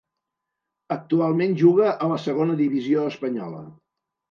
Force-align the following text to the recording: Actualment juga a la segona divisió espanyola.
Actualment 0.95 1.53
juga 1.61 1.93
a 2.07 2.09
la 2.15 2.19
segona 2.25 2.57
divisió 2.65 3.07
espanyola. 3.13 3.65